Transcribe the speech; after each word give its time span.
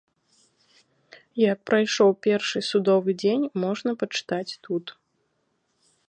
Як 1.51 1.59
прайшоў 1.71 2.09
першы 2.27 2.59
судовы 2.69 3.09
дзень 3.23 3.45
можна 3.65 3.91
пачытаць 4.05 4.57
тут! 4.69 4.85